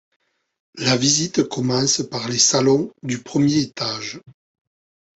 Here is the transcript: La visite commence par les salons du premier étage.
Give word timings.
La 0.79 0.97
visite 0.97 1.43
commence 1.47 2.01
par 2.01 2.27
les 2.27 2.39
salons 2.39 2.91
du 3.03 3.19
premier 3.21 3.59
étage. 3.59 4.19